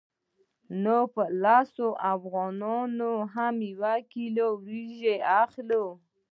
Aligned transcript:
نو 0.83 0.97
په 1.13 1.23
لسو 1.43 1.87
افغانیو 2.13 3.13
هم 3.33 3.55
یوه 3.71 3.93
کیلو 4.11 4.47
وریجې 4.63 5.15
اخلو 5.43 5.85